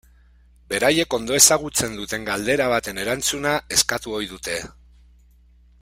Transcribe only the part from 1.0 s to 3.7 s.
ondo ezagutzen duten galdera baten erantzuna